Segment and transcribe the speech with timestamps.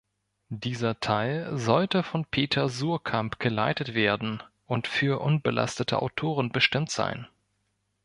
[0.55, 7.27] Dieser Teil sollte von Peter Suhrkamp geleitet werden und für „unbelastete“ Autoren bestimmt sein.